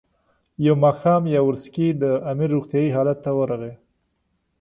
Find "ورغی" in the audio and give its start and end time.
3.39-3.73